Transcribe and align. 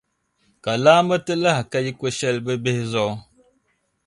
Ka 0.63 0.71
laamba 0.83 1.15
ti 1.25 1.33
lahi 1.43 1.61
ka 1.71 1.77
yiko 1.85 2.05
shɛli 2.17 2.39
bɛ 2.45 2.53
bihi 2.63 2.83
zuɣu. 2.91 3.13